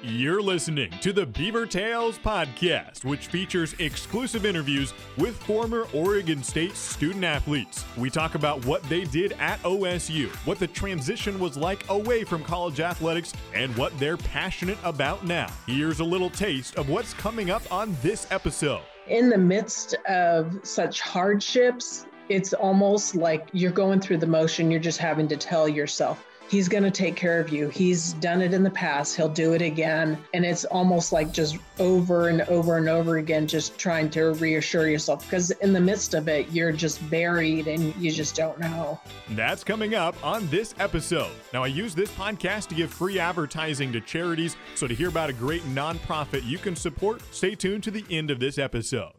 [0.00, 6.76] You're listening to the Beaver Tales podcast, which features exclusive interviews with former Oregon State
[6.76, 7.84] student athletes.
[7.96, 12.44] We talk about what they did at OSU, what the transition was like away from
[12.44, 15.50] college athletics, and what they're passionate about now.
[15.66, 18.82] Here's a little taste of what's coming up on this episode.
[19.08, 24.78] In the midst of such hardships, it's almost like you're going through the motion, you're
[24.78, 27.68] just having to tell yourself, He's going to take care of you.
[27.68, 29.16] He's done it in the past.
[29.16, 30.18] He'll do it again.
[30.32, 34.88] And it's almost like just over and over and over again, just trying to reassure
[34.88, 38.98] yourself because in the midst of it, you're just buried and you just don't know.
[39.30, 41.32] That's coming up on this episode.
[41.52, 44.56] Now, I use this podcast to give free advertising to charities.
[44.74, 48.30] So to hear about a great nonprofit you can support, stay tuned to the end
[48.30, 49.17] of this episode.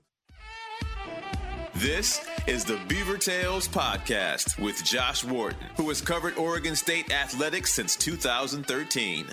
[1.80, 7.72] This is the Beaver Tales Podcast with Josh Wharton, who has covered Oregon State athletics
[7.74, 9.26] since 2013.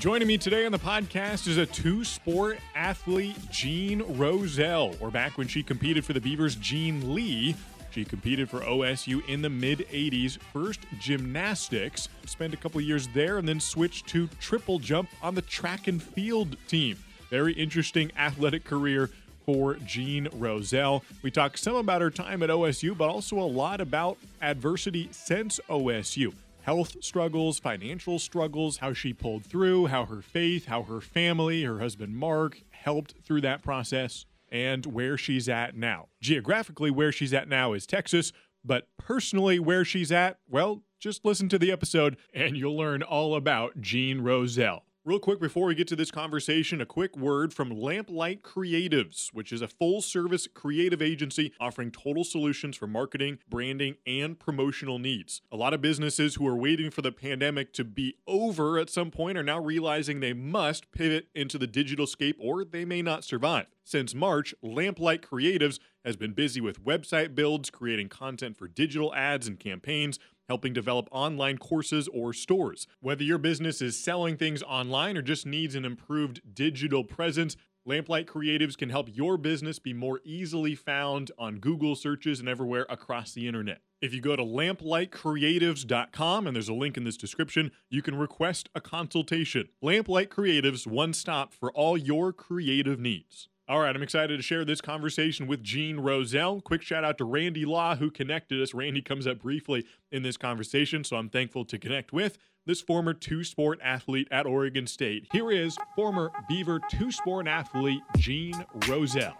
[0.00, 4.96] Joining me today on the podcast is a two sport athlete, Jean Roselle.
[4.98, 7.54] Or back when she competed for the Beavers, Jean Lee.
[7.92, 13.38] She competed for OSU in the mid 80s, first gymnastics, spent a couple years there,
[13.38, 16.96] and then switched to triple jump on the track and field team.
[17.30, 19.10] Very interesting athletic career
[19.44, 21.04] for Jean Roselle.
[21.22, 25.60] We talk some about her time at OSU, but also a lot about adversity since
[25.68, 26.34] OSU.
[26.62, 31.78] Health struggles, financial struggles, how she pulled through, how her faith, how her family, her
[31.78, 36.08] husband Mark helped through that process, and where she's at now.
[36.20, 38.32] Geographically, where she's at now is Texas,
[38.64, 43.34] but personally, where she's at, well, just listen to the episode and you'll learn all
[43.34, 44.84] about Jean Roselle.
[45.02, 49.50] Real quick before we get to this conversation, a quick word from Lamplight Creatives, which
[49.50, 55.40] is a full service creative agency offering total solutions for marketing, branding, and promotional needs.
[55.50, 59.10] A lot of businesses who are waiting for the pandemic to be over at some
[59.10, 63.24] point are now realizing they must pivot into the digital scape or they may not
[63.24, 63.68] survive.
[63.84, 69.46] Since March, Lamplight Creatives has been busy with website builds, creating content for digital ads
[69.46, 70.18] and campaigns
[70.50, 72.88] helping develop online courses or stores.
[72.98, 77.56] Whether your business is selling things online or just needs an improved digital presence,
[77.88, 82.84] Lamplight Creatives can help your business be more easily found on Google searches and everywhere
[82.90, 83.82] across the internet.
[84.02, 88.68] If you go to lamplightcreatives.com and there's a link in this description, you can request
[88.74, 89.68] a consultation.
[89.84, 93.49] Lamplight Creatives, one stop for all your creative needs.
[93.70, 96.60] All right, I'm excited to share this conversation with Jean Roselle.
[96.60, 98.74] Quick shout out to Randy Law, who connected us.
[98.74, 102.36] Randy comes up briefly in this conversation, so I'm thankful to connect with
[102.66, 105.28] this former two sport athlete at Oregon State.
[105.30, 109.36] Here is former Beaver two sport athlete Jean Roselle.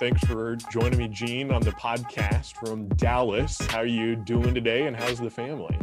[0.00, 3.60] Thanks for joining me, Jean, on the podcast from Dallas.
[3.68, 5.78] How are you doing today, and how's the family?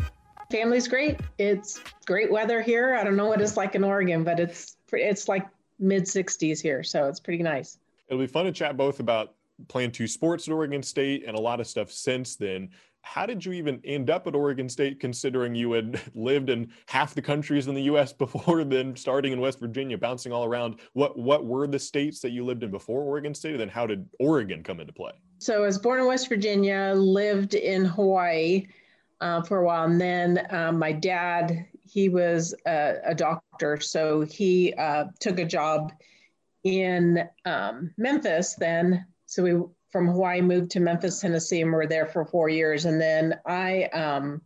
[0.54, 1.20] Family's great.
[1.40, 2.94] It's great weather here.
[2.94, 5.48] I don't know what it's like in Oregon, but it's it's like
[5.80, 7.80] mid 60s here, so it's pretty nice.
[8.08, 9.34] It'll be fun to chat both about
[9.68, 12.70] playing two sports at Oregon State and a lot of stuff since then.
[13.02, 17.16] How did you even end up at Oregon State, considering you had lived in half
[17.16, 18.14] the countries in the U.S.
[18.24, 20.82] before then, starting in West Virginia, bouncing all around?
[20.94, 23.88] What what were the states that you lived in before Oregon State, and then how
[23.88, 25.14] did Oregon come into play?
[25.40, 28.68] So, I was born in West Virginia, lived in Hawaii,
[29.22, 29.86] uh, for a while.
[29.86, 35.46] And then um, my dad, he was a, a doctor, so he uh, took a
[35.46, 35.92] job
[36.64, 39.06] in um, Memphis then.
[39.26, 39.62] So we
[39.94, 42.86] from Hawaii moved to Memphis, Tennessee, and we were there for four years.
[42.86, 44.42] And then I, um,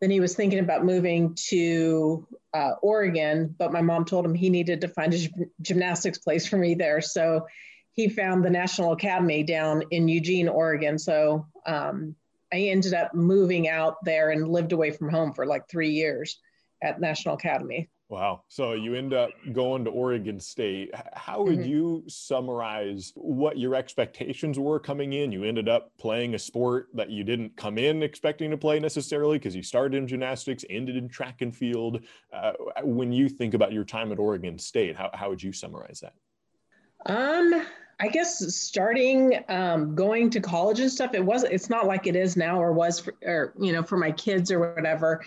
[0.00, 4.48] then he was thinking about moving to uh, Oregon, but my mom told him he
[4.48, 5.28] needed to find a
[5.60, 7.02] gymnastics place for me there.
[7.02, 7.46] So
[7.92, 10.98] he found the National Academy down in Eugene, Oregon.
[10.98, 12.16] So um,
[12.52, 16.38] I ended up moving out there and lived away from home for like three years
[16.82, 17.88] at National Academy.
[18.10, 18.42] Wow.
[18.48, 20.90] So you end up going to Oregon State.
[21.12, 21.68] How would mm-hmm.
[21.68, 25.30] you summarize what your expectations were coming in?
[25.30, 29.38] You ended up playing a sport that you didn't come in expecting to play necessarily
[29.38, 32.00] because you started in gymnastics, ended in track and field.
[32.32, 36.00] Uh, when you think about your time at Oregon State, how, how would you summarize
[36.00, 36.14] that?
[37.06, 37.64] Um,
[38.00, 42.16] I guess starting um, going to college and stuff, it was it's not like it
[42.16, 45.22] is now or was for, or you know for my kids or whatever.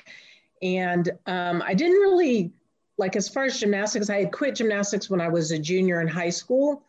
[0.63, 2.51] And um, I didn't really
[2.97, 4.09] like as far as gymnastics.
[4.09, 6.83] I had quit gymnastics when I was a junior in high school,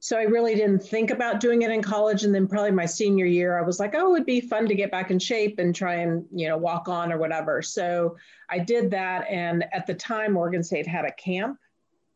[0.00, 2.24] so I really didn't think about doing it in college.
[2.24, 4.90] And then probably my senior year, I was like, oh, it'd be fun to get
[4.90, 7.60] back in shape and try and you know walk on or whatever.
[7.60, 8.16] So
[8.48, 11.58] I did that, and at the time, Oregon State had a camp.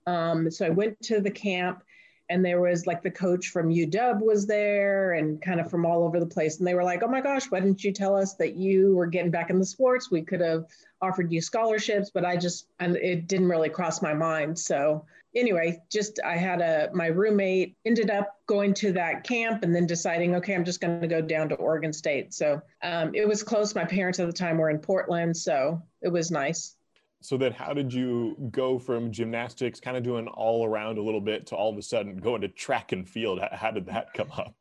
[0.07, 1.85] Um, so I went to the camp
[2.33, 6.03] and there was like the coach from UW was there and kind of from all
[6.03, 6.59] over the place.
[6.59, 9.07] And they were like, oh my gosh, why didn't you tell us that you were
[9.07, 10.11] getting back in the sports?
[10.11, 10.65] We could have
[11.03, 14.59] offered you scholarships, but I just, and it didn't really cross my mind.
[14.59, 15.05] So
[15.37, 19.87] anyway, just I had a, my roommate ended up going to that camp and then
[19.87, 22.33] deciding, okay, I'm just going to go down to Oregon State.
[22.33, 23.75] So um, it was close.
[23.75, 25.37] My parents at the time were in Portland.
[25.37, 26.77] So it was nice
[27.23, 31.21] so then how did you go from gymnastics kind of doing all around a little
[31.21, 33.41] bit to all of a sudden going to track and field?
[33.53, 34.55] How did that come up?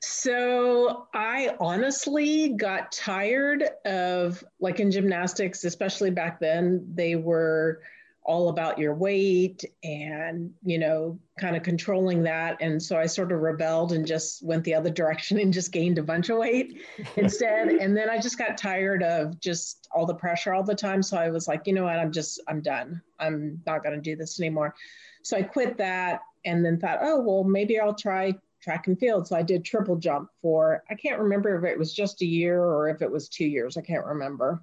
[0.00, 7.80] So i honestly got tired of like in gymnastics especially back then they were
[8.24, 12.56] all about your weight and you know kind of controlling that.
[12.60, 15.98] And so i sort of rebelled and just went the other direction and just gained
[15.98, 16.80] a bunch of weight
[17.16, 17.68] instead.
[17.68, 21.02] And then i just got tired of just all the pressure all the time.
[21.02, 21.98] So i was like you know what?
[21.98, 23.00] I'm just i'm done.
[23.18, 24.74] I'm not going to do this anymore.
[25.22, 29.28] So i quit that and then thought oh well maybe i'll try track and field.
[29.28, 32.62] So i did triple jump for i can't remember if it was just a year
[32.62, 33.76] or if it was two years.
[33.76, 34.62] I can't remember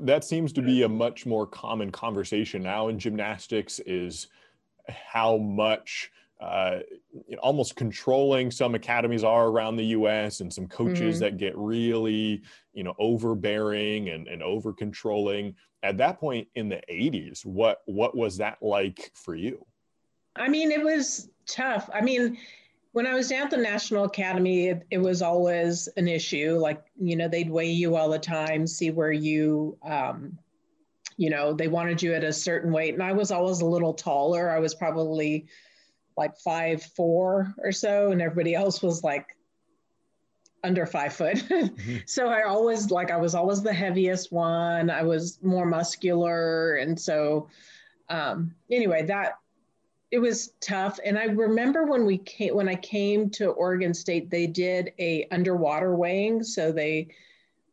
[0.00, 4.28] that seems to be a much more common conversation now in gymnastics is
[4.88, 6.10] how much
[6.40, 6.78] uh,
[7.42, 11.24] almost controlling some academies are around the US and some coaches mm-hmm.
[11.24, 12.42] that get really,
[12.72, 15.56] you know, overbearing and, and over controlling.
[15.82, 19.64] At that point in the 80s, what what was that like for you?
[20.36, 21.90] I mean, it was tough.
[21.92, 22.38] I mean,
[22.98, 26.58] when I was down at the National Academy, it, it, was always an issue.
[26.58, 30.36] Like, you know, they'd weigh you all the time, see where you, um,
[31.16, 32.94] you know, they wanted you at a certain weight.
[32.94, 34.50] And I was always a little taller.
[34.50, 35.46] I was probably
[36.16, 38.10] like five, four or so.
[38.10, 39.28] And everybody else was like
[40.64, 41.36] under five foot.
[41.48, 41.98] mm-hmm.
[42.04, 44.90] So I always, like, I was always the heaviest one.
[44.90, 46.74] I was more muscular.
[46.78, 47.48] And so,
[48.08, 49.34] um, anyway, that
[50.10, 50.98] it was tough.
[51.04, 55.26] And i remember when we came when i came to oregon state they did a
[55.30, 56.42] underwater weighing.
[56.42, 57.08] So they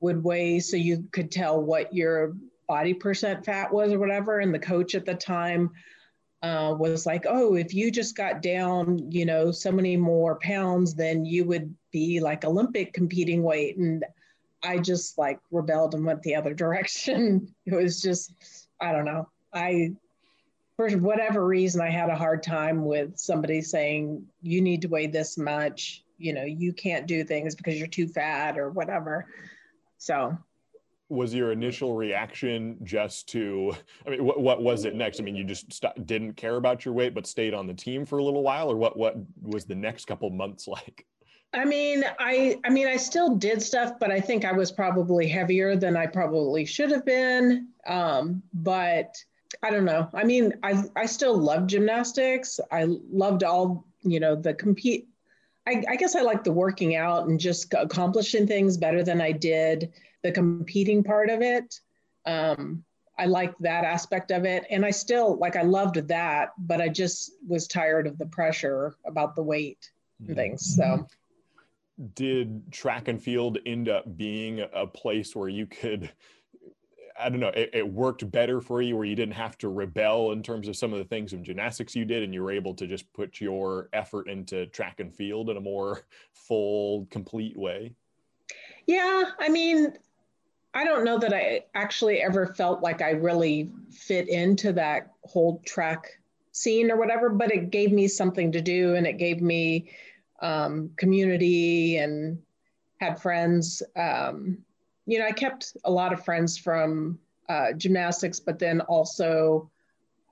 [0.01, 2.35] would weigh so you could tell what your
[2.67, 4.39] body percent fat was or whatever.
[4.39, 5.71] And the coach at the time
[6.43, 10.93] uh, was like oh if you just got down you know so many more pounds
[10.93, 13.77] then you would be like olympic competing weight.
[13.77, 14.03] And
[14.61, 17.55] i just like rebelled and went the other direction.
[17.65, 18.33] It was just
[18.81, 19.29] i don't know.
[19.53, 19.93] I
[20.75, 25.07] for whatever reason, I had a hard time with somebody saying, you need to weigh
[25.07, 29.27] this much, you know, you can't do things because you're too fat or whatever.
[29.97, 30.37] So,
[31.07, 33.73] was your initial reaction just to,
[34.05, 35.19] I mean, what, what was it next?
[35.19, 38.05] I mean, you just st- didn't care about your weight, but stayed on the team
[38.05, 41.05] for a little while, or what, what was the next couple months like?
[41.53, 45.25] I mean, I I mean, I still did stuff, but I think I was probably
[45.25, 47.69] heavier than I probably should have been.
[47.87, 49.15] Um, but
[49.63, 50.09] I don't know.
[50.13, 52.59] I mean, I I still love gymnastics.
[52.71, 55.07] I loved all you know the compete.
[55.67, 59.31] I, I guess I like the working out and just accomplishing things better than I
[59.31, 61.79] did the competing part of it.
[62.25, 62.83] Um,
[63.17, 66.89] I liked that aspect of it, and I still like I loved that, but I
[66.89, 69.89] just was tired of the pressure about the weight
[70.19, 70.35] and mm-hmm.
[70.35, 70.75] things.
[70.75, 71.07] So,
[72.13, 76.11] did track and field end up being a place where you could
[77.19, 80.31] I don't know, it, it, worked better for you where you didn't have to rebel
[80.31, 82.73] in terms of some of the things in gymnastics you did, and you were able
[82.73, 86.01] to just put your effort into track and field in a more
[86.33, 87.93] full, complete way?
[88.85, 89.93] Yeah, I mean,
[90.73, 95.61] I don't know that I actually ever felt like I really fit into that whole
[95.65, 96.19] track
[96.51, 99.89] scene or whatever, but it gave me something to do and it gave me
[100.41, 102.41] um, community and
[102.99, 103.81] had friends.
[103.95, 104.64] Um,
[105.05, 109.69] you know, I kept a lot of friends from uh, gymnastics, but then also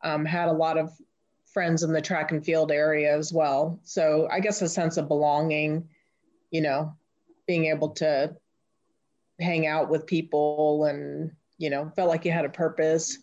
[0.04, 0.92] um, had a lot of
[1.46, 3.80] friends in the track and field area as well.
[3.84, 5.88] So I guess a sense of belonging,
[6.50, 6.96] you know,
[7.46, 8.36] being able to
[9.40, 13.20] hang out with people and, you know, felt like you had a purpose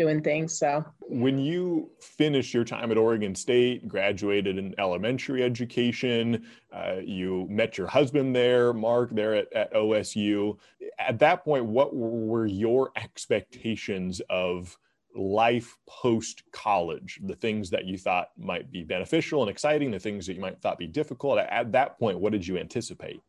[0.00, 0.56] doing things.
[0.56, 7.46] So when you finished your time at Oregon State, graduated in elementary education, uh, you
[7.50, 10.56] met your husband there, Mark, there at, at OSU.
[10.98, 14.78] At that point, what were your expectations of
[15.14, 17.20] life post college?
[17.24, 20.62] The things that you thought might be beneficial and exciting, the things that you might
[20.62, 21.40] thought be difficult.
[21.40, 23.20] At that point, what did you anticipate?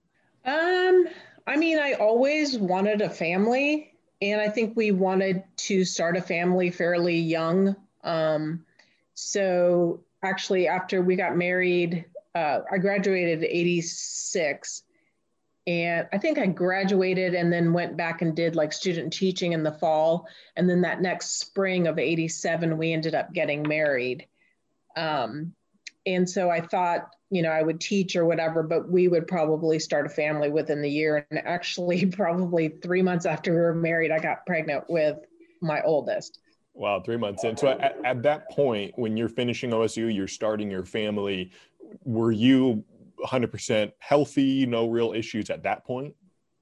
[0.45, 1.05] Um,
[1.47, 6.21] I mean, I always wanted a family and I think we wanted to start a
[6.21, 7.75] family fairly young.
[8.03, 8.65] Um,
[9.15, 14.83] so actually, after we got married, uh, I graduated 86.
[15.67, 19.63] And I think I graduated and then went back and did like student teaching in
[19.63, 20.27] the fall.
[20.55, 24.27] And then that next spring of 87, we ended up getting married.
[24.95, 25.53] Um,
[26.05, 29.79] and so I thought, you know, I would teach or whatever, but we would probably
[29.79, 31.25] start a family within the year.
[31.31, 35.17] And actually, probably three months after we were married, I got pregnant with
[35.61, 36.39] my oldest.
[36.73, 37.55] Wow, three months in.
[37.55, 41.51] So at, at that point, when you're finishing OSU, you're starting your family.
[42.03, 42.83] Were you
[43.25, 44.65] 100% healthy?
[44.65, 46.13] No real issues at that point?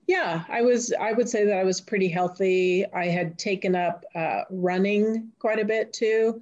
[0.07, 0.91] Yeah, I was.
[0.99, 2.83] I would say that I was pretty healthy.
[2.93, 6.41] I had taken up uh, running quite a bit too,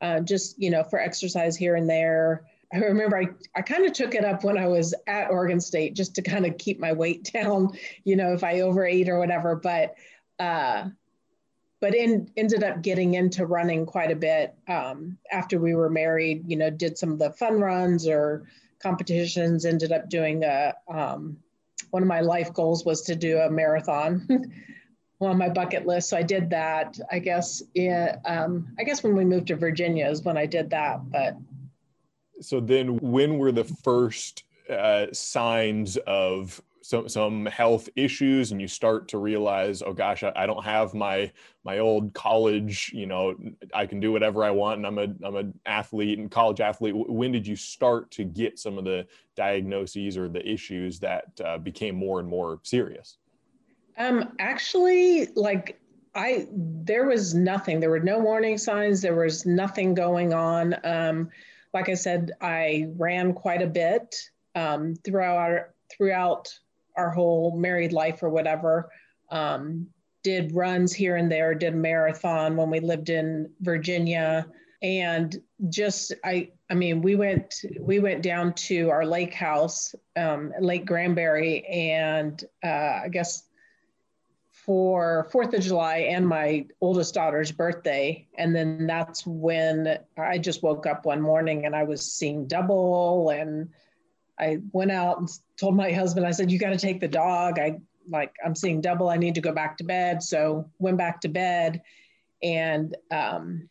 [0.00, 2.44] uh, just you know for exercise here and there.
[2.72, 5.94] I remember I, I kind of took it up when I was at Oregon State
[5.94, 7.70] just to kind of keep my weight down,
[8.04, 9.56] you know, if I overate or whatever.
[9.56, 9.94] But
[10.38, 10.88] uh,
[11.80, 16.44] but in, ended up getting into running quite a bit um, after we were married.
[16.46, 18.44] You know, did some of the fun runs or
[18.80, 19.64] competitions.
[19.64, 21.38] Ended up doing a um,
[21.90, 24.26] one of my life goals was to do a marathon
[25.20, 26.10] on my bucket list.
[26.10, 26.98] So I did that.
[27.10, 30.70] I guess yeah, um, I guess when we moved to Virginia is when I did
[30.70, 31.10] that.
[31.10, 31.36] But
[32.40, 38.66] so then, when were the first uh, signs of some some health issues and you
[38.66, 41.30] start to realize oh gosh I, I, don't have my
[41.62, 43.34] my old college you know
[43.74, 46.94] i can do whatever i want and i'm a i'm an athlete and college athlete.
[46.96, 51.58] When did you start to get some of the diagnoses or the issues that uh,
[51.58, 53.18] became more and more serious?
[53.98, 55.78] Um actually like
[56.14, 57.80] i there was nothing.
[57.80, 59.02] There were no warning signs.
[59.02, 60.74] There was nothing going on.
[60.84, 61.28] Um
[61.74, 64.14] like i said i ran quite a bit
[64.54, 66.48] um, throughout our, throughout
[66.96, 68.90] our whole married life or whatever.
[69.30, 69.88] Um,
[70.24, 74.46] did runs here and there, did a marathon when we lived in Virginia.
[74.82, 75.34] And
[75.70, 80.86] just I I mean we went we went down to our lake house, um, Lake
[80.86, 83.47] Granbury, and uh, I guess
[84.68, 88.28] for Fourth of July and my oldest daughter's birthday.
[88.36, 93.30] And then that's when I just woke up one morning and I was seeing double
[93.30, 93.70] and
[94.38, 97.58] I went out and told my husband, I said, you got to take the dog.
[97.58, 97.78] I
[98.10, 99.08] like, I'm seeing double.
[99.08, 100.22] I need to go back to bed.
[100.22, 101.80] So went back to bed.
[102.42, 103.70] And um,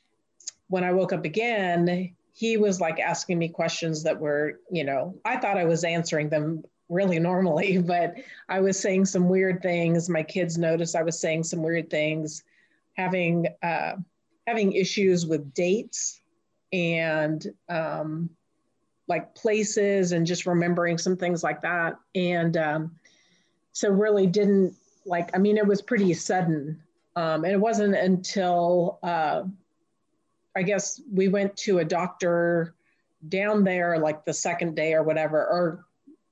[0.68, 5.14] when I woke up again, he was like asking me questions that were, you know,
[5.24, 8.16] I thought I was answering them really normally, but
[8.50, 10.10] I was saying some weird things.
[10.10, 12.44] My kids noticed I was saying some weird things,
[12.94, 13.94] having uh,
[14.48, 16.22] having issues with dates
[16.72, 18.30] and um,
[19.08, 21.98] like places and just remembering some things like that.
[22.16, 22.96] And um,
[23.74, 24.74] so really didn't
[25.06, 26.82] like, I mean, it was pretty sudden.
[27.16, 29.44] Um, and it wasn't until uh,
[30.56, 32.76] I guess we went to a doctor
[33.28, 35.86] down there like the second day or whatever, or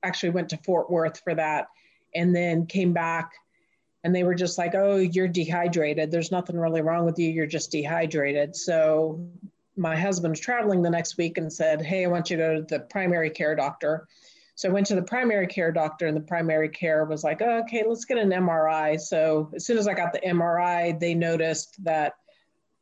[0.06, 1.66] actually went to Fort Worth for that
[2.14, 3.32] and then came back
[4.04, 6.10] and they were just like, oh, you're dehydrated.
[6.10, 7.28] There's nothing really wrong with you.
[7.28, 8.54] You're just dehydrated.
[8.54, 9.28] So
[9.76, 12.62] my husband's traveling the next week and said, Hey, I want you to go to
[12.62, 14.06] the primary care doctor.
[14.54, 17.58] So I went to the primary care doctor, and the primary care was like, oh,
[17.64, 18.98] Okay, let's get an MRI.
[18.98, 22.14] So as soon as I got the MRI, they noticed that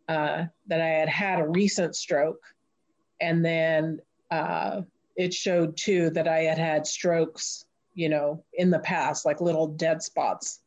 [0.09, 2.43] uh, that I had had a recent stroke,
[3.21, 4.01] and then
[4.31, 4.83] uh,
[5.17, 9.69] it showed too that I had had strokes, you know, in the past, like little
[9.69, 10.61] dead spots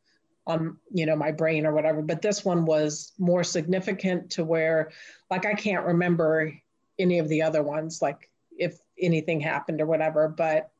[0.46, 2.02] on you know my brain or whatever.
[2.02, 4.90] But this one was more significant to where
[5.30, 6.52] like i can't remember
[6.98, 10.26] any of the other ones like if anything happened or whatever.
[10.28, 10.70] But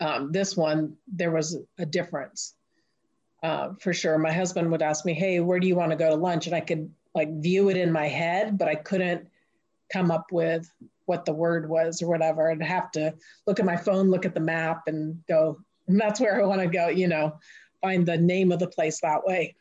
[0.00, 2.54] um, this one there was a difference
[3.42, 4.18] uh, for sure.
[4.18, 6.46] My husband would ask me hey where do you want to go to lunch?
[6.46, 9.28] And i could like view it in my head but i couldn't
[9.92, 10.68] come up with
[11.06, 13.12] what the word was or whatever i'd have to
[13.46, 15.58] look at my phone look at the map and go
[15.88, 17.38] and that's where i want to go you know
[17.84, 19.54] find the name of the place that way.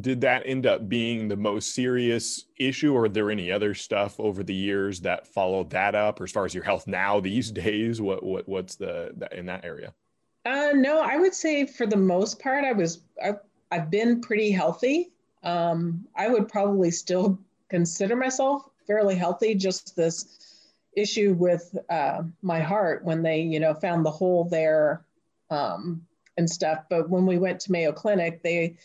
[0.00, 4.18] Did that end up being the most serious issue, or are there any other stuff
[4.20, 6.20] over the years that followed that up?
[6.20, 9.46] Or as far as your health now these days, what what what's the, the in
[9.46, 9.92] that area?
[10.44, 13.34] Uh, no, I would say for the most part, I was I,
[13.70, 15.12] I've been pretty healthy.
[15.42, 19.54] Um, I would probably still consider myself fairly healthy.
[19.54, 20.49] Just this
[20.96, 25.04] issue with uh, my heart when they, you know, found the hole there
[25.50, 26.06] um,
[26.36, 26.84] and stuff.
[26.88, 28.76] But when we went to Mayo Clinic, they,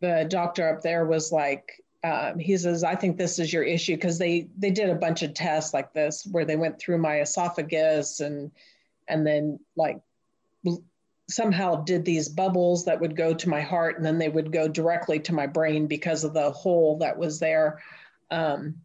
[0.00, 3.96] the doctor up there was like, um, he says, I think this is your issue
[3.96, 7.20] because they they did a bunch of tests like this where they went through my
[7.20, 8.52] esophagus and
[9.08, 10.00] and then like
[11.28, 14.66] somehow did these bubbles that would go to my heart and then they would go
[14.66, 17.80] directly to my brain because of the hole that was there.
[18.30, 18.76] Um,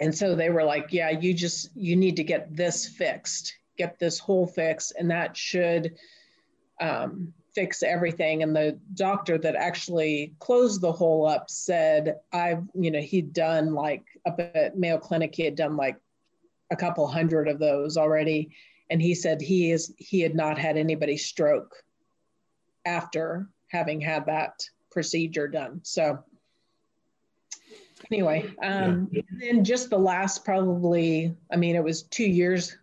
[0.00, 3.98] and so they were like, yeah, you just you need to get this fixed, get
[3.98, 5.94] this hole fixed, and that should
[6.80, 8.42] um, fix everything.
[8.42, 13.74] And the doctor that actually closed the hole up said, I've, you know, he'd done
[13.74, 15.96] like up at Mayo Clinic, he had done like
[16.70, 18.50] a couple hundred of those already.
[18.88, 21.76] And he said he is he had not had anybody stroke
[22.86, 25.80] after having had that procedure done.
[25.84, 26.24] So
[28.10, 29.22] anyway, um, yeah.
[29.38, 32.76] then just the last probably, I mean, it was two years,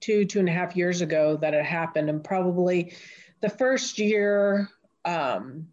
[0.00, 2.08] two, two and a half years ago that it happened.
[2.10, 2.94] And probably
[3.40, 4.68] the first year,
[5.04, 5.68] um,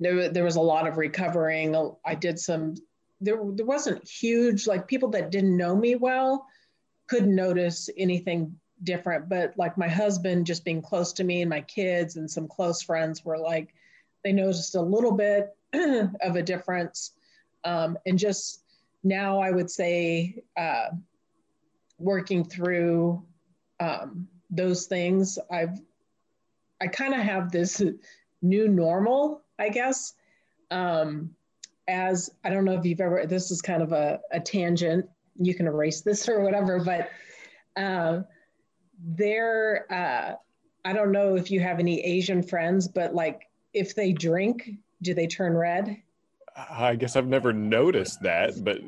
[0.00, 1.74] there, there was a lot of recovering.
[2.04, 2.74] I did some,
[3.20, 6.46] there, there wasn't huge, like people that didn't know me well
[7.08, 9.28] couldn't notice anything different.
[9.28, 12.82] But like my husband just being close to me and my kids and some close
[12.82, 13.74] friends were like,
[14.24, 17.12] they noticed a little bit of a difference.
[17.66, 18.62] Um, and just
[19.02, 20.90] now, I would say, uh,
[21.98, 23.22] working through
[23.80, 25.80] um, those things, I've
[26.80, 27.82] I kind of have this
[28.42, 30.14] new normal, I guess.
[30.70, 31.34] Um,
[31.88, 35.08] as I don't know if you've ever, this is kind of a, a tangent.
[35.38, 37.10] You can erase this or whatever, but
[37.76, 38.22] uh,
[39.04, 40.34] there, uh,
[40.84, 44.70] I don't know if you have any Asian friends, but like if they drink,
[45.02, 45.96] do they turn red?
[46.56, 48.78] I guess I've never noticed that, but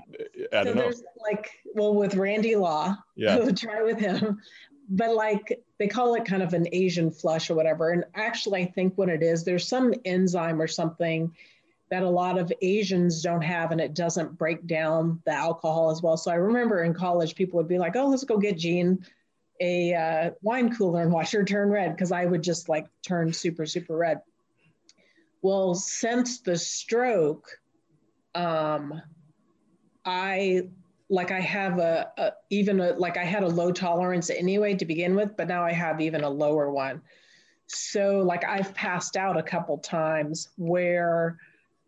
[0.52, 0.92] I don't so know.
[1.22, 4.40] Like, well, with Randy Law, yeah, try with him.
[4.88, 7.90] But like they call it kind of an Asian flush or whatever.
[7.90, 11.34] And actually, I think what it is, there's some enzyme or something
[11.90, 16.02] that a lot of Asians don't have, and it doesn't break down the alcohol as
[16.02, 16.16] well.
[16.16, 19.04] So I remember in college, people would be like, "Oh, let's go get Jean
[19.60, 23.32] a uh, wine cooler and watch her turn red," because I would just like turn
[23.32, 24.22] super, super red.
[25.42, 27.48] Well, since the stroke,
[28.34, 29.00] um,
[30.04, 30.68] I
[31.10, 34.84] like I have a, a even a, like I had a low tolerance anyway to
[34.84, 37.02] begin with, but now I have even a lower one.
[37.66, 41.38] So like I've passed out a couple times where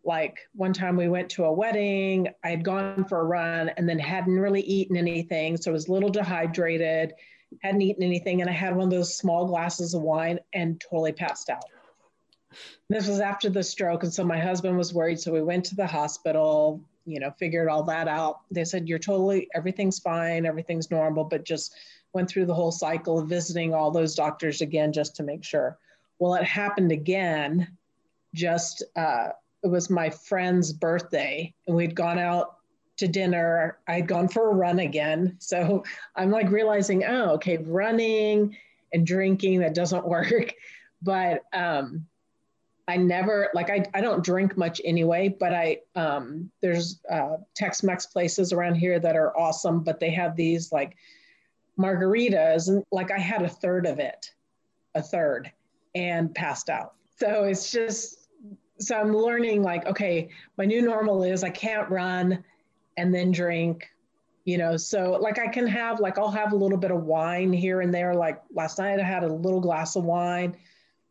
[0.03, 3.87] like one time we went to a wedding, I had gone for a run and
[3.87, 7.13] then hadn't really eaten anything, so I was a little dehydrated,
[7.61, 11.11] hadn't eaten anything, and I had one of those small glasses of wine and totally
[11.11, 11.65] passed out.
[12.89, 14.03] This was after the stroke.
[14.03, 15.19] And so my husband was worried.
[15.19, 18.41] So we went to the hospital, you know, figured all that out.
[18.51, 21.75] They said, You're totally, everything's fine, everything's normal, but just
[22.13, 25.77] went through the whole cycle of visiting all those doctors again just to make sure.
[26.19, 27.77] Well, it happened again.
[28.33, 29.29] Just, uh,
[29.63, 32.57] it was my friend's birthday, and we'd gone out
[32.97, 33.77] to dinner.
[33.87, 35.35] I'd gone for a run again.
[35.39, 35.83] So
[36.15, 38.55] I'm like realizing, oh, okay, running
[38.93, 40.53] and drinking, that doesn't work.
[41.01, 42.05] But um,
[42.87, 48.07] I never like I, I don't drink much anyway, but I um, there's uh, Tex-Mex
[48.07, 50.95] places around here that are awesome, but they have these like
[51.79, 54.33] margaritas and like I had a third of it,
[54.95, 55.51] a third,
[55.95, 56.95] and passed out.
[57.17, 58.27] So it's just
[58.79, 62.43] so I'm learning like okay, my new normal is I can't run
[62.97, 63.89] and then drink,
[64.43, 64.75] you know.
[64.75, 67.93] So like I can have like I'll have a little bit of wine here and
[67.93, 68.15] there.
[68.15, 70.57] Like last night I had a little glass of wine,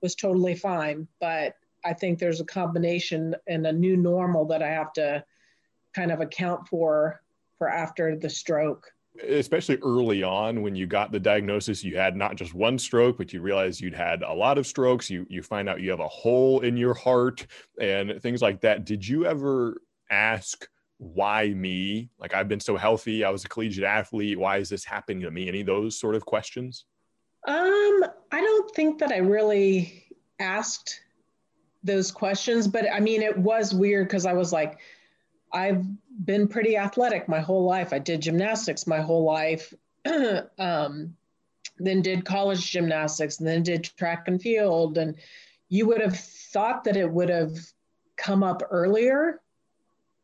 [0.03, 4.69] was totally fine, but I think there's a combination and a new normal that I
[4.69, 5.25] have to
[5.95, 7.23] kind of account for
[7.59, 8.93] for after the stroke.
[9.29, 13.33] Especially early on when you got the diagnosis, you had not just one stroke, but
[13.33, 15.11] you realized you'd had a lot of strokes.
[15.11, 17.47] You you find out you have a hole in your heart
[17.81, 18.85] and things like that.
[18.85, 22.11] Did you ever ask why me?
[22.19, 24.39] Like I've been so healthy, I was a collegiate athlete.
[24.39, 25.49] Why is this happening to me?
[25.49, 26.85] Any of those sort of questions?
[27.49, 30.05] Um, I don't think that I really
[30.39, 31.01] asked
[31.83, 32.69] those questions.
[32.69, 34.79] But I mean, it was weird because I was like,
[35.53, 35.85] I've
[36.25, 37.93] been pretty athletic my whole life.
[37.93, 39.75] I did gymnastics my whole life,
[40.59, 41.17] um,
[41.79, 44.99] then did college gymnastics, and then did track and field.
[44.99, 45.17] And
[45.69, 47.57] you would have thought that it would have
[48.17, 49.41] come up earlier,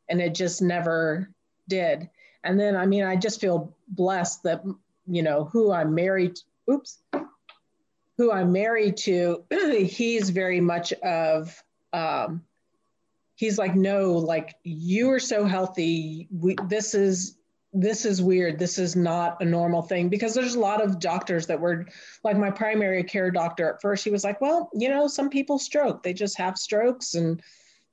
[0.09, 1.31] and it just never
[1.69, 2.09] did.
[2.45, 4.63] And then, I mean, I just feel blessed that,
[5.09, 6.39] you know, who I'm married,
[6.71, 6.99] oops,
[8.17, 12.43] who I'm married to, he's very much of, um,
[13.35, 16.29] he's like, no, like you are so healthy.
[16.31, 17.37] We, this is,
[17.73, 18.59] this is weird.
[18.59, 21.87] This is not a normal thing because there's a lot of doctors that were
[22.25, 24.03] like my primary care doctor at first.
[24.03, 27.43] He was like, well, you know, some people stroke, they just have strokes and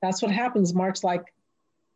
[0.00, 0.74] that's what happens.
[0.74, 1.34] Mark's like,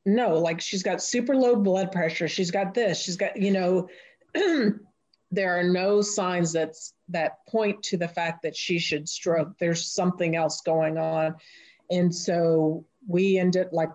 [0.04, 2.28] no, like she's got super low blood pressure.
[2.28, 3.88] She's got this, she's got, you know,
[5.30, 9.58] there are no signs that's that point to the fact that she should stroke.
[9.58, 11.36] There's something else going on.
[11.90, 13.90] And so we ended like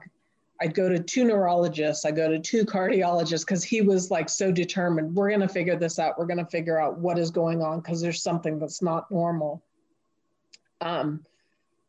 [0.61, 2.05] i'd go to two neurologists.
[2.05, 5.15] I go to two cardiologists because he was like so determined.
[5.15, 6.17] We're going to figure this out.
[6.17, 9.63] We're going to figure out what is going on because there's something that's not normal.
[10.81, 11.25] Um,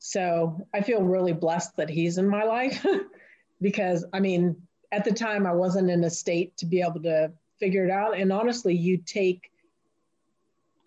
[0.04, 2.84] so i feel really blessed that he's in my life
[3.62, 4.54] because i mean
[4.92, 8.18] at the time i wasn't in a state to be able to figure it out.
[8.18, 9.50] And honestly, you take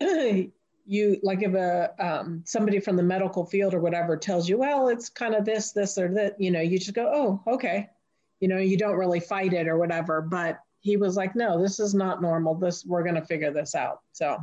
[0.00, 4.88] you like if a um, somebody from the medical field or whatever tells you, well,
[4.88, 7.88] it's kind of this, this, or that, you know, you just go, oh, okay,
[8.40, 10.22] you know, you don't really fight it or whatever.
[10.22, 12.54] But he was like, no, this is not normal.
[12.54, 14.00] This we're gonna figure this out.
[14.12, 14.38] So.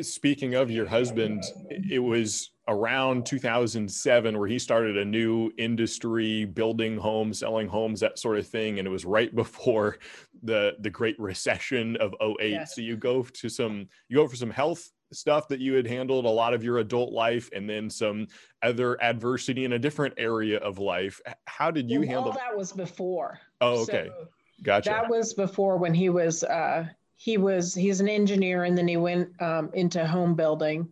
[0.00, 6.96] Speaking of your husband, it was around 2007 where he started a new industry building
[6.96, 8.78] homes selling homes that sort of thing.
[8.78, 9.98] And it was right before
[10.42, 12.74] the the great recession of 08 yes.
[12.74, 16.24] so you go to some you go for some health stuff that you had handled
[16.24, 18.26] a lot of your adult life and then some
[18.62, 21.20] other adversity in a different area of life.
[21.46, 23.40] How did you well, handle that was before.
[23.60, 24.08] Oh okay.
[24.08, 24.28] So
[24.62, 24.90] gotcha.
[24.90, 26.86] that was before when he was uh
[27.22, 30.90] he was he's an engineer and then he went um, into home building.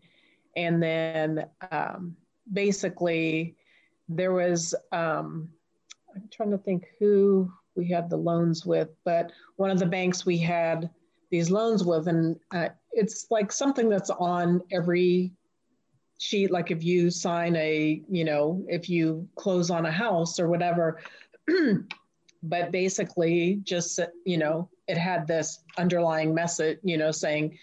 [0.56, 2.14] And then um,
[2.52, 3.56] basically
[4.10, 5.48] there was um,
[6.14, 10.26] i'm trying to think who we had the loans with but one of the banks
[10.26, 10.90] we had
[11.30, 12.08] these loans with.
[12.08, 15.32] And uh, it's like something that's on every
[16.18, 20.48] sheet like if you sign a you know if you close on a house or
[20.48, 21.00] whatever
[22.42, 27.59] but basically just you know it had this underlying message you know saying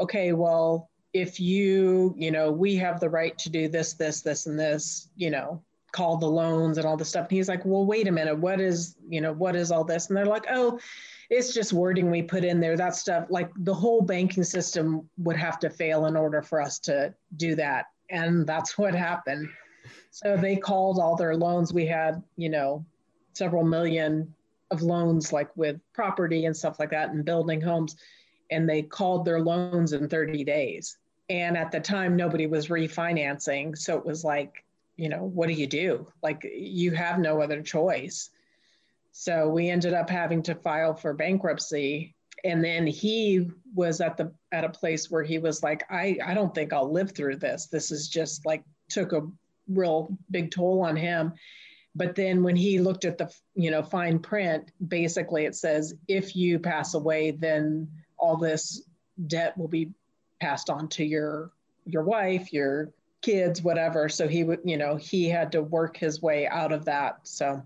[0.00, 4.46] okay well if you you know we have the right to do this this this
[4.46, 5.62] and this you know
[5.92, 8.60] call the loans and all this stuff and he's like well wait a minute what
[8.60, 10.78] is you know what is all this and they're like oh
[11.30, 12.76] it's just wording we put in there.
[12.76, 16.78] That stuff, like the whole banking system would have to fail in order for us
[16.80, 17.86] to do that.
[18.10, 19.48] And that's what happened.
[20.10, 21.72] So they called all their loans.
[21.72, 22.84] We had, you know,
[23.36, 24.34] several million
[24.70, 27.96] of loans, like with property and stuff like that, and building homes.
[28.50, 30.96] And they called their loans in 30 days.
[31.28, 33.76] And at the time, nobody was refinancing.
[33.76, 34.64] So it was like,
[34.96, 36.06] you know, what do you do?
[36.22, 38.30] Like, you have no other choice.
[39.12, 42.14] So we ended up having to file for bankruptcy.
[42.44, 46.34] And then he was at the at a place where he was like, I, I
[46.34, 47.66] don't think I'll live through this.
[47.66, 49.26] This is just like took a
[49.68, 51.32] real big toll on him.
[51.96, 56.36] But then when he looked at the you know fine print, basically it says if
[56.36, 58.82] you pass away, then all this
[59.26, 59.90] debt will be
[60.40, 61.50] passed on to your
[61.86, 64.08] your wife, your kids, whatever.
[64.08, 67.20] So he would, you know, he had to work his way out of that.
[67.22, 67.62] So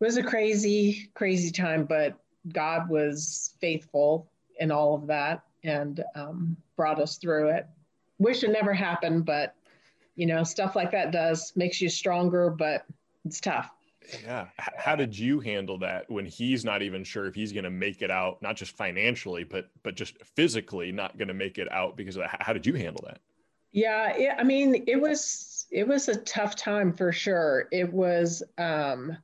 [0.00, 2.18] it was a crazy, crazy time, but
[2.52, 4.28] God was faithful
[4.58, 7.66] in all of that and um, brought us through it.
[8.18, 9.54] Wish it never happened, but
[10.16, 12.86] you know, stuff like that does makes you stronger, but
[13.24, 13.70] it's tough.
[14.22, 14.48] Yeah.
[14.58, 18.02] How did you handle that when he's not even sure if he's going to make
[18.02, 21.96] it out, not just financially, but but just physically not going to make it out
[21.96, 22.42] because of that?
[22.42, 23.20] How did you handle that?
[23.72, 27.66] Yeah, it, I mean, it was it was a tough time for sure.
[27.72, 29.16] It was um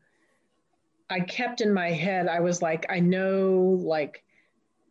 [1.11, 4.23] I kept in my head, I was like, I know, like,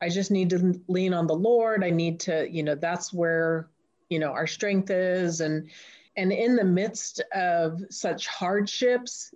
[0.02, 1.84] I just need to lean on the Lord.
[1.84, 3.70] I need to, you know, that's where,
[4.10, 5.40] you know, our strength is.
[5.40, 5.70] And,
[6.18, 9.34] and in the midst of such hardships,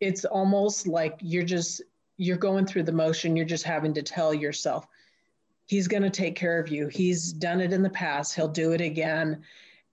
[0.00, 1.82] it's almost like you're just,
[2.16, 3.36] you're going through the motion.
[3.36, 4.86] You're just having to tell yourself,
[5.66, 6.88] he's going to take care of you.
[6.88, 8.34] He's done it in the past.
[8.34, 9.42] He'll do it again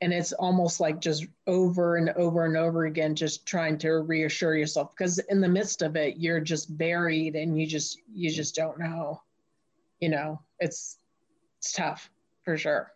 [0.02, 4.56] and it's almost like just over and over and over again just trying to reassure
[4.56, 8.56] yourself because in the midst of it you're just buried and you just you just
[8.56, 9.22] don't know
[10.00, 10.98] you know it's
[11.58, 12.10] it's tough
[12.44, 12.92] for sure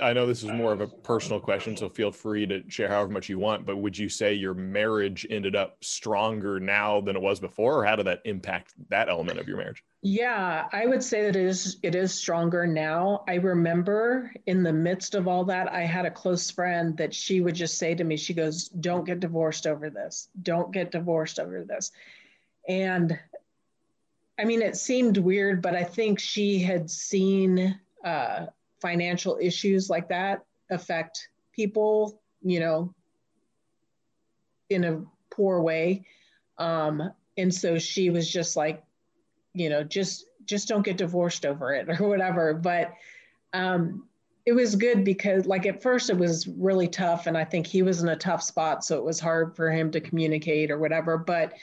[0.00, 3.10] I know this is more of a personal question, so feel free to share however
[3.10, 3.66] much you want.
[3.66, 7.84] But would you say your marriage ended up stronger now than it was before, or
[7.84, 9.82] how did that impact that element of your marriage?
[10.02, 13.24] Yeah, I would say that it is it is stronger now.
[13.26, 17.40] I remember in the midst of all that, I had a close friend that she
[17.40, 20.28] would just say to me, she goes, "Don't get divorced over this.
[20.42, 21.90] Don't get divorced over this."
[22.68, 23.18] And
[24.38, 28.46] I mean, it seemed weird, but I think she had seen uh,
[28.84, 32.94] financial issues like that affect people, you know,
[34.68, 36.04] in a poor way.
[36.58, 38.84] Um, and so she was just like,
[39.54, 42.52] you know, just just don't get divorced over it or whatever.
[42.52, 42.92] But
[43.54, 44.06] um,
[44.44, 47.80] it was good because like at first it was really tough and I think he
[47.80, 48.84] was in a tough spot.
[48.84, 51.16] So it was hard for him to communicate or whatever.
[51.16, 51.54] But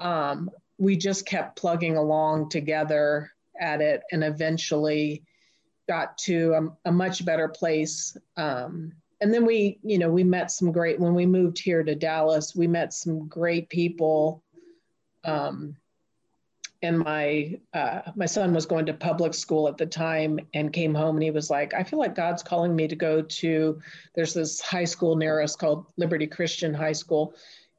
[0.00, 5.22] um, we just kept plugging along together at it and eventually
[5.90, 6.52] got to
[6.84, 8.16] a, a much better place.
[8.36, 11.96] Um, and then we, you know, we met some great, when we moved here to
[11.96, 14.40] Dallas, we met some great people.
[15.24, 15.74] Um,
[16.82, 20.94] and my uh, my son was going to public school at the time and came
[20.94, 23.78] home and he was like i feel like god's calling me to go to
[24.14, 27.34] there's this high school near us called liberty christian high school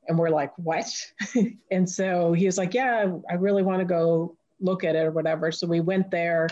[0.08, 0.86] and we're like what
[1.72, 5.12] and so he was like yeah i really want to go look at it or
[5.12, 5.52] whatever.
[5.52, 6.48] So we went there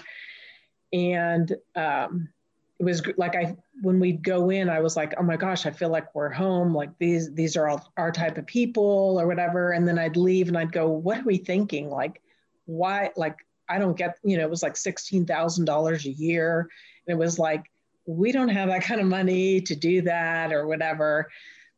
[0.94, 2.30] and um,
[2.80, 5.72] it was like I when we'd go in, I was like, oh my gosh, I
[5.72, 6.74] feel like we're home.
[6.74, 9.72] Like these these are all our type of people or whatever.
[9.72, 11.90] And then I'd leave and I'd go, what are we thinking?
[11.90, 12.22] Like,
[12.66, 13.12] why?
[13.16, 14.18] Like I don't get.
[14.24, 16.70] You know, it was like sixteen thousand dollars a year,
[17.08, 17.70] and it was like
[18.06, 21.30] we don't have that kind of money to do that or whatever.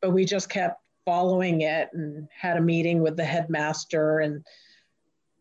[0.02, 4.46] But we just kept following it and had a meeting with the headmaster and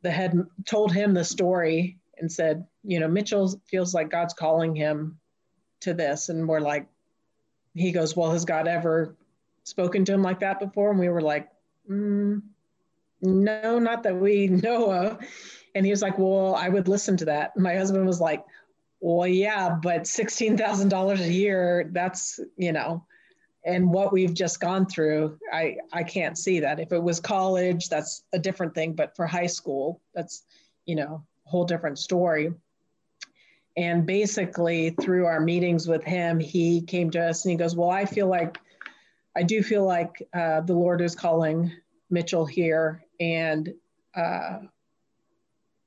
[0.03, 4.75] the head told him the story and said, you know, Mitchell feels like God's calling
[4.75, 5.19] him
[5.81, 6.29] to this.
[6.29, 6.87] And we're like,
[7.75, 9.17] he goes, Well, has God ever
[9.65, 10.91] spoken to him like that before?
[10.91, 11.49] And we were like,
[11.89, 12.43] mm,
[13.23, 15.19] No, not that we know of.
[15.75, 17.57] And he was like, Well, I would listen to that.
[17.57, 18.45] My husband was like,
[19.01, 23.05] Well, yeah, but $16,000 a year, that's, you know,
[23.65, 26.81] and what we've just gone through, I, I can't see that.
[26.81, 28.95] If it was college, that's a different thing.
[28.95, 30.45] But for high school, that's,
[30.87, 32.53] you know, a whole different story.
[33.81, 37.89] And basically, through our meetings with him, he came to us and he goes, Well,
[37.89, 38.59] I feel like,
[39.35, 41.73] I do feel like uh, the Lord is calling
[42.11, 43.73] Mitchell here, and
[44.15, 44.59] uh,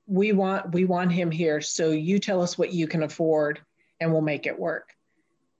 [0.07, 1.61] we want we want him here.
[1.61, 3.59] So you tell us what you can afford,
[3.99, 4.89] and we'll make it work.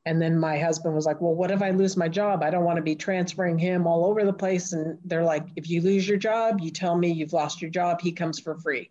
[0.08, 2.41] And then my husband was like, Well, what if I lose my job?
[2.41, 4.74] I don't want to be transferring him all over the place.
[4.74, 8.02] And they're like, If you lose your job, you tell me you've lost your job.
[8.02, 8.89] He comes for free.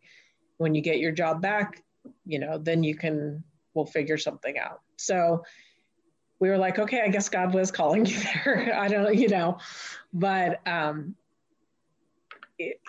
[0.59, 1.83] When you get your job back,
[2.25, 3.43] you know, then you can,
[3.75, 4.81] we'll figure something out.
[4.97, 5.43] So
[6.39, 8.77] we were like, okay, I guess God was calling you there.
[8.77, 9.59] I don't, you know,
[10.13, 11.15] but um,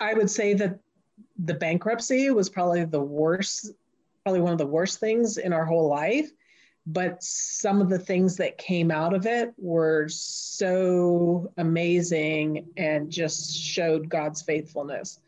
[0.00, 0.78] I would say that
[1.38, 3.72] the bankruptcy was probably the worst,
[4.24, 6.30] probably one of the worst things in our whole life.
[6.86, 13.56] But some of the things that came out of it were so amazing and just
[13.56, 15.18] showed God's faithfulness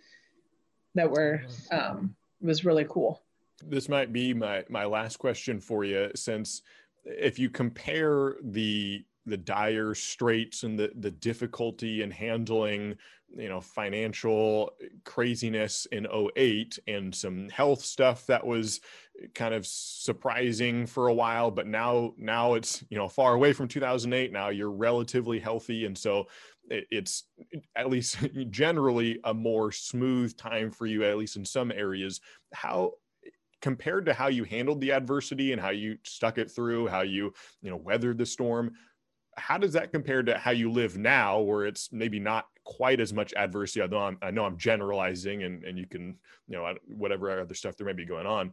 [0.94, 3.22] that were um, was really cool
[3.64, 6.62] this might be my my last question for you since
[7.04, 12.94] if you compare the the dire straits and the the difficulty in handling
[13.36, 14.70] you know financial
[15.04, 18.80] craziness in 08 and some health stuff that was
[19.34, 23.66] kind of surprising for a while but now now it's you know far away from
[23.66, 25.86] 2008 now you're relatively healthy.
[25.86, 26.26] And so
[26.68, 27.24] it's
[27.76, 28.18] at least
[28.50, 32.20] generally a more smooth time for you at least in some areas.
[32.52, 32.92] How
[33.62, 37.32] compared to how you handled the adversity and how you stuck it through, how you,
[37.62, 38.72] you know, weathered the storm,
[39.36, 43.12] how does that compare to how you live now where it's maybe not quite as
[43.12, 43.82] much adversity?
[43.82, 46.16] I know I'm, I know I'm generalizing and, and you can,
[46.48, 48.52] you know, whatever other stuff there may be going on,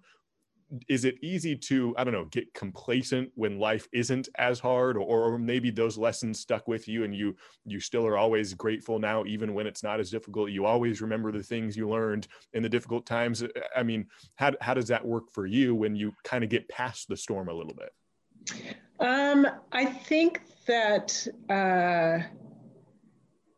[0.88, 5.34] is it easy to i don't know get complacent when life isn't as hard or,
[5.34, 9.24] or maybe those lessons stuck with you and you you still are always grateful now
[9.26, 10.52] even when it's not as difficult?
[10.52, 13.44] You always remember the things you learned in the difficult times.
[13.76, 17.08] I mean how, how does that work for you when you kind of get past
[17.08, 18.70] the storm a little bit?
[19.00, 22.20] Um i think that uh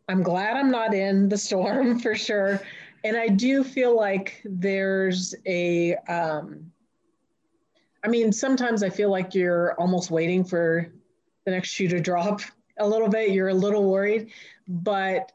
[0.09, 2.61] i'm glad i'm not in the storm for sure.
[3.03, 6.71] And i do feel like there's a um
[8.05, 10.93] I mean, sometimes I feel like you're almost waiting for
[11.43, 12.39] the next shoe to drop
[12.79, 13.31] a little bit.
[13.31, 14.31] You're a little worried,
[14.67, 15.31] but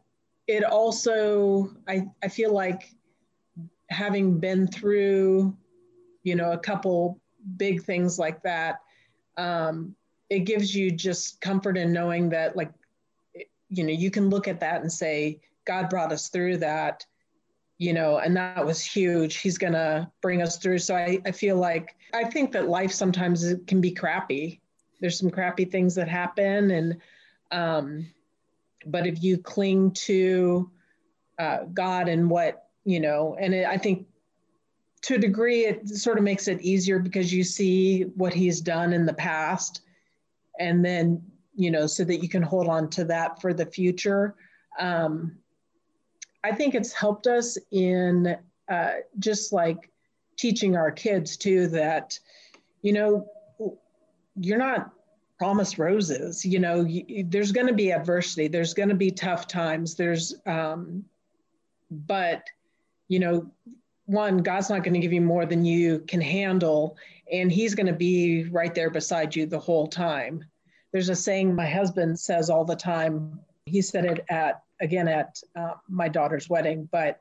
[0.46, 2.94] it also, I, I feel like
[3.88, 5.56] having been through,
[6.22, 7.20] you know, a couple
[7.56, 8.82] big things like that,
[9.36, 9.96] um,
[10.28, 12.70] it gives you just comfort in knowing that, like,
[13.68, 17.04] you know, you can look at that and say, God brought us through that,
[17.80, 19.36] you know, and that was huge.
[19.36, 20.80] He's going to bring us through.
[20.80, 24.60] So I, I feel like, I think that life sometimes can be crappy.
[25.00, 26.72] There's some crappy things that happen.
[26.72, 26.98] And,
[27.50, 28.06] um,
[28.84, 30.70] but if you cling to
[31.38, 34.06] uh, God and what, you know, and it, I think
[35.04, 38.92] to a degree, it sort of makes it easier because you see what he's done
[38.92, 39.80] in the past.
[40.58, 41.22] And then,
[41.54, 44.34] you know, so that you can hold on to that for the future.
[44.78, 45.38] Um,
[46.42, 48.36] I think it's helped us in
[48.68, 49.90] uh, just like
[50.36, 52.18] teaching our kids too that,
[52.82, 53.26] you know,
[54.36, 54.92] you're not
[55.38, 56.44] promised roses.
[56.44, 58.48] You know, you, there's going to be adversity.
[58.48, 59.94] There's going to be tough times.
[59.94, 61.04] There's, um,
[61.90, 62.44] but,
[63.08, 63.50] you know,
[64.06, 66.96] one, God's not going to give you more than you can handle,
[67.32, 70.44] and He's going to be right there beside you the whole time.
[70.92, 73.38] There's a saying my husband says all the time.
[73.66, 77.20] He said it at again at uh, my daughter's wedding, but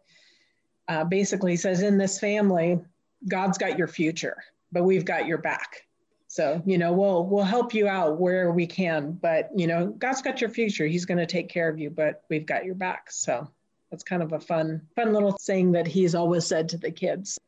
[0.87, 2.79] uh, basically says in this family,
[3.27, 4.37] God's got your future,
[4.71, 5.83] but we've got your back.
[6.27, 10.21] So you know we'll we'll help you out where we can, but you know God's
[10.21, 10.85] got your future.
[10.85, 13.11] He's going to take care of you, but we've got your back.
[13.11, 13.49] So
[13.89, 17.39] that's kind of a fun fun little saying that he's always said to the kids.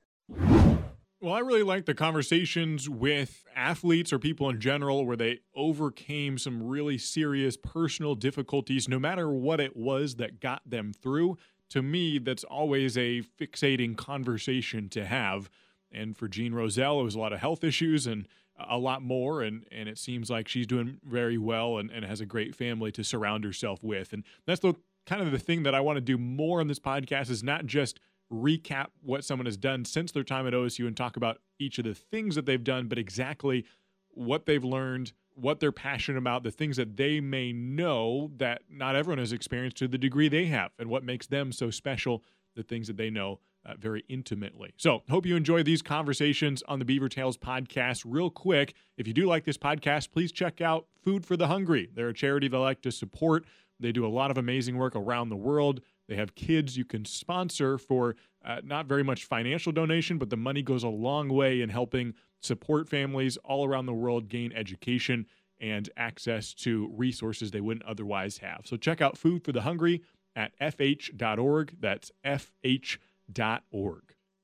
[1.23, 6.39] Well, I really like the conversations with athletes or people in general where they overcame
[6.39, 11.37] some really serious personal difficulties, no matter what it was that got them through.
[11.69, 15.51] To me, that's always a fixating conversation to have.
[15.91, 18.27] And for Jean Roselle, it was a lot of health issues and
[18.59, 19.43] a lot more.
[19.43, 22.91] And, and it seems like she's doing very well and, and has a great family
[22.93, 24.11] to surround herself with.
[24.11, 24.73] And that's the
[25.05, 27.67] kind of the thing that I want to do more on this podcast is not
[27.67, 27.99] just–
[28.31, 31.85] recap what someone has done since their time at OSU and talk about each of
[31.85, 33.65] the things that they've done, but exactly
[34.13, 38.95] what they've learned, what they're passionate about, the things that they may know that not
[38.95, 42.23] everyone has experienced to the degree they have, and what makes them so special,
[42.55, 44.73] the things that they know uh, very intimately.
[44.77, 48.03] So, hope you enjoy these conversations on the Beaver Tales podcast.
[48.05, 51.89] Real quick, if you do like this podcast, please check out Food for the Hungry.
[51.93, 53.45] They're a charity they like to support.
[53.79, 55.81] They do a lot of amazing work around the world.
[56.11, 60.35] They have kids you can sponsor for uh, not very much financial donation, but the
[60.35, 65.25] money goes a long way in helping support families all around the world gain education
[65.61, 68.63] and access to resources they wouldn't otherwise have.
[68.65, 70.01] So check out Food for the Hungry
[70.35, 71.77] at fh.org.
[71.79, 74.03] That's fh.org.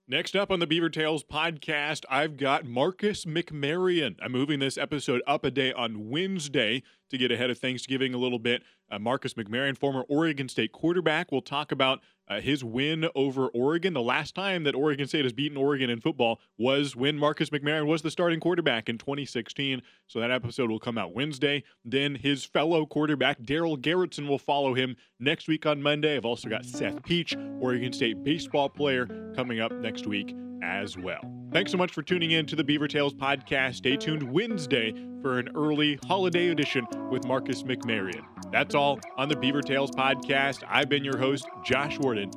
[0.09, 4.15] Next up on the Beaver Tales podcast, I've got Marcus McMaryion.
[4.23, 8.17] I'm moving this episode up a day on Wednesday to get ahead of Thanksgiving a
[8.17, 8.63] little bit.
[8.89, 13.93] Uh, Marcus McMaryion, former Oregon State quarterback, will talk about uh, his win over Oregon.
[13.93, 17.85] The last time that Oregon State has beaten Oregon in football was when Marcus McMaryion
[17.85, 19.81] was the starting quarterback in 2016.
[20.07, 21.63] So that episode will come out Wednesday.
[21.85, 26.15] Then his fellow quarterback, Darell Garretson, will follow him next week on Monday.
[26.15, 31.21] I've also got Seth Peach, Oregon State baseball player, coming up next week as well.
[31.51, 33.75] Thanks so much for tuning in to the Beaver Tales podcast.
[33.75, 38.23] Stay tuned Wednesday for an early holiday edition with Marcus McMaryion.
[38.51, 40.63] That's all on the Beaver Tales podcast.
[40.67, 42.31] I've been your host, Josh Warden.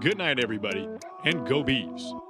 [0.00, 0.88] Good night, everybody,
[1.24, 2.25] and go Beavs.